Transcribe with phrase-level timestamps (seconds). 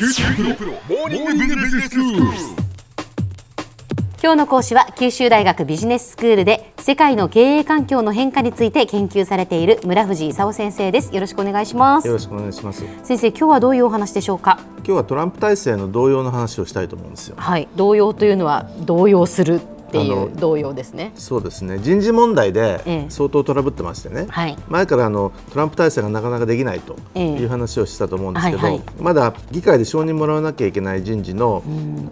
[0.00, 2.22] 九州大学モーニングビジネススクール。
[4.22, 12.82] 今日の講師は九州大学ビジネススクールで世界の経営環境の変化について研究されている村藤勲先生ですよろしくお願いしますよろしくお願いします。
[13.02, 14.58] 先生今日はどういうお話でしょうか？
[14.76, 17.36] 今日はトランプ体制の動揺の話をしたいと思うんですよ。
[17.36, 19.60] はい動揺というのは動揺する
[19.90, 21.80] っていう動揺ですねそうですね。
[21.80, 24.26] 人事問題えでえ相当トラブってましてね。
[24.30, 31.62] はい前からあのトランプ体制がなかなかできないとええいう話をしたと思うんですけど、はいはいまだ議会で承認もらわなきゃいけない人事の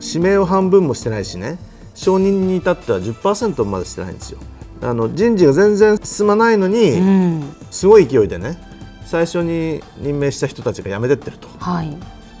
[0.00, 1.58] 指名を半分もしてないしね、
[1.94, 4.38] 承認に至っては10%までしてないんですよ。
[4.82, 8.56] あの人事が全然進まないのに、うんすごい勢いでね、
[9.04, 11.48] 最初に任命した人たちが辞めてってると。
[11.58, 11.96] はい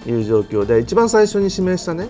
[0.06, 2.08] いう状況で一番最初に指名したね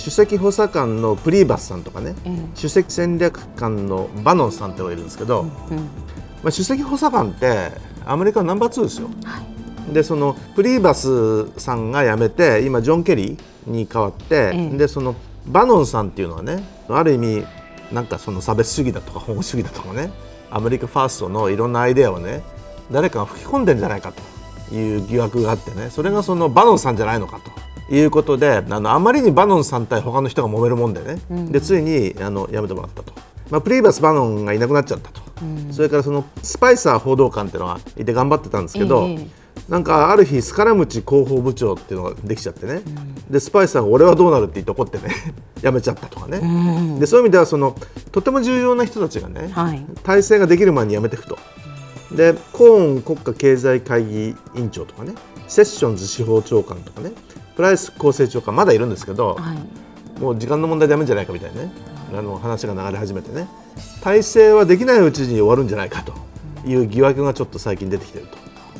[0.00, 2.48] 首席補佐官のプリーバスさんとかね、ええ。
[2.56, 5.52] 首席戦略官のバノンさんってのがいるんですけど、うんま
[6.46, 7.72] あ、首席補佐官って
[8.06, 9.08] アメリカのナンバー2ですよ。
[9.24, 9.92] はい。
[9.92, 14.78] でそのプリーバスさんが辞めて今ジョン・ケリーに代わって、ええ。
[14.78, 15.14] でその
[15.46, 17.44] バノンさんっていうのはねある意味
[17.92, 20.10] なんかその差別主義だとか保護主義だとかね
[20.50, 22.42] アメリカファーストのいろんなアイデアをね
[22.90, 24.12] 誰かが吹き込んでんじゃないか
[24.68, 27.50] という疑惑があってねそれがそのバノンさんじゃないのかと
[27.90, 33.12] いうことであのあまりにバノンさん対他の人が揉めるもんでね、でついにあの辞めてもらったと。
[33.50, 35.20] まあ、プリーバス・バノンがいなくなっちゃったと、
[35.72, 42.82] それからそのスパイサー報道官っていうのがいて頑張ってたんですけど、ええなんかある日スカラムチ広報部長っていうのができちゃってね、
[43.28, 45.14] でスパイサーが俺はどうなるって言って怒ってね。
[45.62, 47.76] 辞めちゃったとかね、でそういう意味ではその
[48.10, 49.84] とても重要な人たちがね、はい。
[50.02, 51.38] 体制ができる前に辞めていくと。
[52.12, 55.14] でコーン国家経済会議委員長とかね
[55.46, 57.12] セッションズ司法長官とかね
[57.56, 60.20] プライス厚生長官まだいるんですけど、はい。
[60.20, 61.70] もう時間の問題でやめんじゃないかみたいなね。
[62.12, 63.46] あの話が流れ始めてね。
[64.02, 66.12] 体制はできないうちに終わるんじゃないかと
[66.66, 68.38] いう疑惑がちょっと最近出てきてると。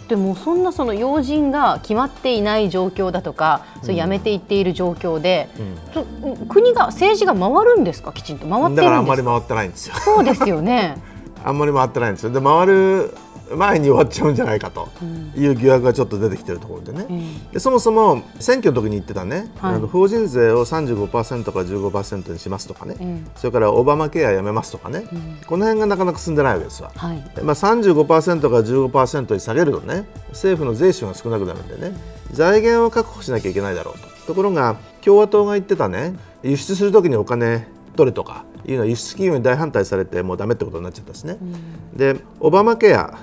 [0.09, 5.49] でもそんなその要人が決まっていない状況だとか、それやめていっている状況で、
[5.95, 6.05] そ
[6.49, 8.13] 国が政治が回るんですか？
[8.13, 8.47] きちんと。
[8.49, 9.07] 回っていだからあるんですか？
[9.07, 9.95] んまり回ってないんですよ。
[10.01, 10.97] そうですよね。
[11.45, 12.31] あんまり回ってないんですよ。
[12.31, 13.15] で回る
[13.57, 14.89] 前に終わっちゃうんじゃないかと。
[15.37, 17.07] いう疑惑がちょっと出てきてるところでね。
[17.53, 19.75] でそもそも選挙の時に言ってたね、はい。
[19.77, 25.05] あの法人税を35%から15%にしますとかね、んそれからオバマケアやめますとかね、
[25.47, 26.93] この辺がなかなか進んでないわけですわ。
[26.95, 27.17] はい。
[27.43, 30.07] まあ、35%から15%に下げるとね。
[30.31, 31.97] 政府の税収が少なくなるんでね。
[32.33, 34.09] 財源を確保しなきゃいけないだろうと。
[34.27, 36.15] ところが共和党が言ってたね。
[36.43, 41.37] 輸出するときにお金取れとかいうのは輸出企業に大反対されてもうダメってことになっちゃったしね、
[41.95, 43.19] でオバマケア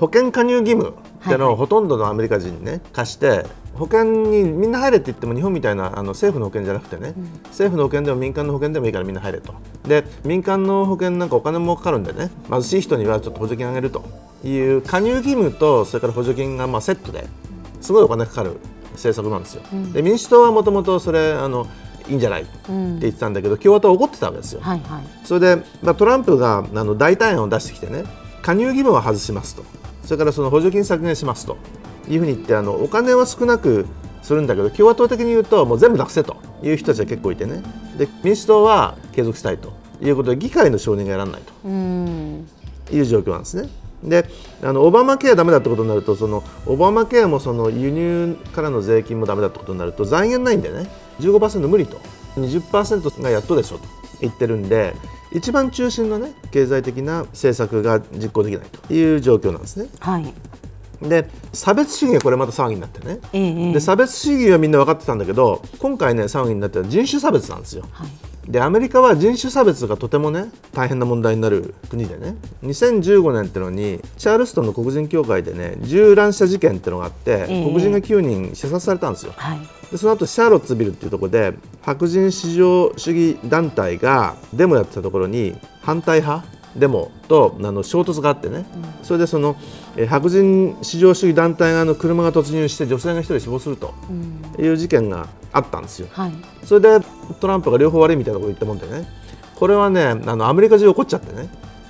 [0.00, 0.96] 保険加入義務
[1.26, 3.44] ってのをほとんどのアメリカ人にね貸して
[3.74, 7.14] 保険にみんな入れって言っても日本みたいなあの政府の保険じゃなくてね、
[7.48, 9.54] 政府の保険でも民間の保険でもいいからみんな入れと。
[9.86, 14.02] で民間の保険なんかお金もかかるんでね貧しい人にはちょっと補助金あげると
[14.42, 17.28] いう加入義務とそれから補助金がまあセットで
[17.82, 18.56] すごいお金かかる
[18.92, 19.62] 政策なんですよ。
[19.92, 21.66] で民主党はもともとそれあの
[22.08, 24.60] いいんじゃないって言ってたんだけど、共和党は怒ってたわけですよ。
[24.62, 25.02] はいはい。
[25.24, 28.04] それで、まあ、トランプがあの代替案を出してきてね
[28.42, 29.62] 加入義務は外しますと
[30.04, 31.56] それからその補助金削減しますと。
[32.08, 33.86] いうふうに言ってあのお金は少なく
[34.22, 37.62] するんだけど共和党的に言うともう全部なくせという人たちは結構いてね。
[37.96, 39.72] で民主党は継続したいと
[40.02, 41.52] いうことで議会の承認がやらないと。
[41.64, 42.48] うん。
[42.92, 43.68] いう状況なんですね。
[44.02, 44.26] で
[44.62, 50.90] あのオバマケアダメだってことになるとそのオバマケアもその輸入からの税金もダメだってことになると財源ないんでね。
[51.20, 51.98] 15%無理と。
[52.36, 53.84] 20%がやっとでしょと
[54.20, 54.94] 言ってるんで
[55.32, 59.88] 一番中心のね経済的な政策が実行できないという状況なんですね。
[60.00, 60.32] はい
[61.02, 63.20] で差別主義がこれまた騒ぎになってね。
[63.32, 67.84] えで差別主義はみんな分かってたんだけど今回ね騒ぎになってる人種差別なんですよ。
[67.90, 68.08] はい
[68.50, 86.46] でアメリカは人種差別がとてもね大変な問題になる国でね2015年ってのにチャールストンの黒人協会でね銃乱射事件ってのがあって、ええ黒人が9人射殺されたんですよはいでその後シャーロッツビルっていうところで白人至上主義団体がデモやってたところに反対派
[86.76, 88.64] デモとあの衝突があってね、
[89.02, 89.56] それでその
[89.96, 93.92] えー白人至上主義団体側の車が突入して女性が1人死亡すると
[94.56, 96.06] いう事件があったんですよ。
[96.12, 96.32] はい。
[96.64, 97.04] それで
[97.40, 99.08] トランプが両方悪いみたいなこと言ったもんでね。
[99.56, 101.48] これはねあのアメリカ中起こっちゃってね。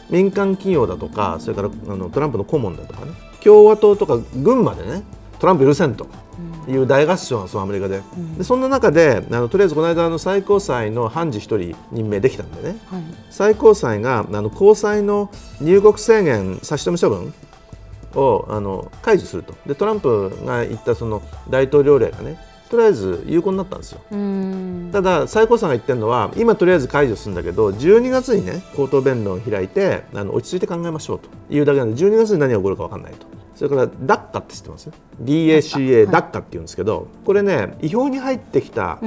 [0.09, 3.13] 民間企業だとかそれからあのトランプの顧問だとかね。
[3.45, 5.03] 共和党とか軍までね
[5.39, 6.07] トランプ許せんと
[6.69, 8.03] いう大合唱なんですよアメリカで,、
[8.39, 12.79] でそんな中であのとりあえずこの間あの最高裁の判事1人任命できたんでね。
[12.91, 13.03] はい。
[13.31, 15.31] 最高裁があの高裁の
[15.61, 17.35] 入国制限差し止め処分
[18.15, 19.55] をあの解除すると。
[19.67, 22.39] でトランプが言ったその大統領令がね
[22.71, 24.01] とりあえず有効になったんですよ。
[24.13, 24.91] うん。
[24.93, 34.91] ただ最高裁が言ってるのは今とりあえず解除するんだけど12月にね口頭弁論を開いてあの落ち着いて考えましょうというだけなので12月に何が起こるか分かんないとそれから DACA って知ってます
[35.23, 38.99] ？DACA、DACA って言うんですけどこれね違法に入ってきた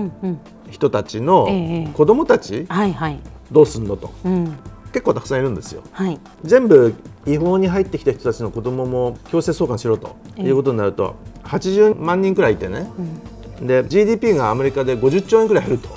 [0.69, 3.19] 人たちのええ子供たちはいはい。
[3.51, 4.13] どうすんのと。
[4.23, 4.55] うん。
[4.91, 5.81] 結構たくさんいるんですよ。
[5.91, 6.19] はい。
[6.43, 6.93] 全部
[7.25, 11.15] 違法に入ってきた人たちの子供も強制送還しろということになると
[11.45, 12.87] 80万人くらいいてね、
[13.59, 15.89] で GDP がアメリカで50兆円くらい減ると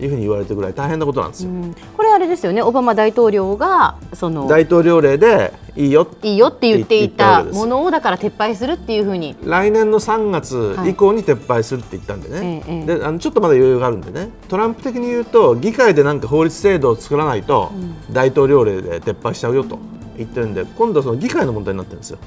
[0.00, 1.50] いうふうに言われてるぐらい大変なことなんですよ。
[1.50, 1.74] うん。
[1.96, 2.62] これあれですよね。
[2.62, 6.06] オバマ大統領がその大統領令でいいよ。
[6.22, 9.36] いいよって言っていたものをだから撤廃するっていうふうに。
[9.42, 12.98] 来年の3月以降に撤廃するって言ったんでね、ええええ。
[12.98, 14.28] であのちょっとまだ余裕があるんでね。
[14.48, 17.72] トランプ的に言うと議会でなんか法律制度を作らないと、
[18.12, 19.78] 大統領令で撤廃しちゃうよと
[20.18, 22.18] 言ってるんで今度はその議会の問題になってるんですよ。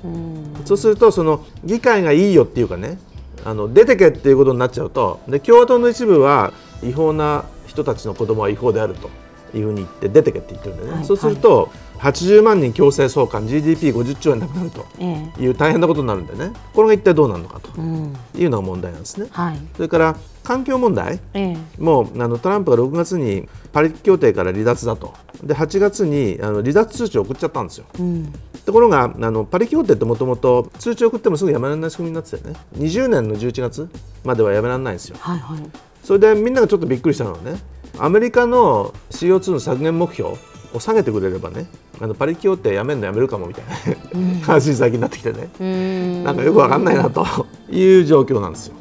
[0.65, 2.97] そうするとその議会がいいよっていうかね
[3.45, 9.09] あの出てけっていうことになっちゃうとで共和党の一部は違法な人たちの子供は違法であると
[9.55, 11.05] いうふうに言って出てけって言ってるんでね、はい。
[11.05, 11.69] そうすると
[12.03, 15.43] 80万人強制送還 GDP50 兆円なくなるとええ。
[15.43, 16.51] いう大変なことになるんでね。
[16.73, 18.13] これが一体どうなるのかとうん。
[18.35, 19.27] いうのが問題なんですね。
[19.31, 19.57] はい。
[19.75, 21.19] それから環境問題。
[21.33, 21.57] ええ。
[21.81, 25.13] もうあのトランプが6月にパリ協定から離脱だと。
[25.41, 27.85] で8月にあの離脱通知を送っちゃったんですよ。
[27.97, 28.33] うん。
[28.65, 32.59] ところがあのパリ協定ってもともと通知を送ってもすぐやめられない仕組みになってたよね。
[32.77, 33.89] 20年の11月
[34.25, 35.15] まではやめられないんですよ。
[35.19, 35.59] はいはい。
[36.03, 37.55] それでみんながちょっとびっくりしたのはね
[37.97, 40.31] アメリカの CO2 の削減目標
[40.73, 41.67] を下げてくれればね
[42.01, 45.49] あのパリ協定やめるのやめるかもみたいな話に最近なってきてね。
[45.59, 46.23] うん。
[46.23, 47.25] なんかよくわかんないなと
[47.69, 48.75] いう状況なんですよ。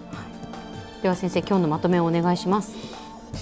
[1.03, 2.75] では先生今日のまとめをお願いします。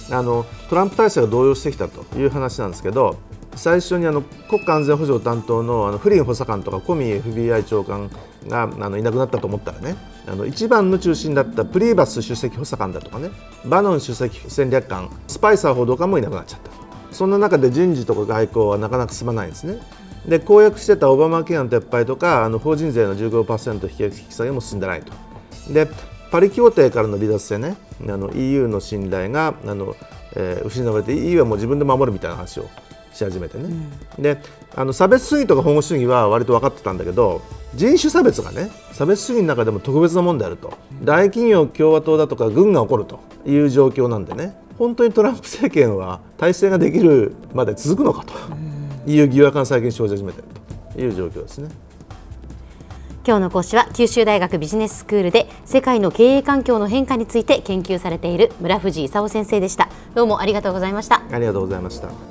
[0.09, 3.17] あのトランプ体制が動揺してきたという話なんですけど
[3.55, 8.09] 最初にあの国家安全保障担当のあのフリン補佐官とかコミ FBI 長官
[8.47, 9.95] があのいなくなったと思ったらね
[10.27, 13.29] あの一番の中心だったプリーバス首席補佐官だとかね
[13.65, 16.71] バノン首席戦略官スパイサー報道官もいなくなっちゃった
[17.11, 19.79] そんな中で人事とか外交はなかなか進まないんですね。
[20.25, 25.13] で公約してたオバマケアの撤廃とかあの法人税の15%引き引き下げも進んでないと。
[25.73, 25.87] で
[26.31, 27.75] パリ協定からの離脱でね
[28.07, 29.95] あの EU の信頼があの、
[30.35, 32.69] えー失われて EU はもう自分で守るみたいな話を
[33.13, 33.69] し始めてね、
[34.17, 34.37] で
[34.73, 37.41] あの差別主義とか保護主義は割と分かってたんだけど
[37.75, 40.73] 人種差別がね差別主義の中でも特別なもんであると。
[41.03, 48.33] 大企業共和党だとか軍が起こるという状況なんでね本当にトランプ政権は体制ができるまで続くのかと
[49.05, 50.49] いう疑惑が最近生じ始めている
[50.95, 51.69] という状況ですね。
[53.23, 62.30] 今日の講師は九州大学ビジネススクールで世界の経営環境の変化について研究されている村藤勲先生でしたどうもありがとうございましたありがとうございました。